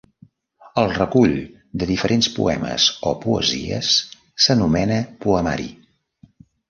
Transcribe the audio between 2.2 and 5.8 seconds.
poemes o poesies s'anomena poemari.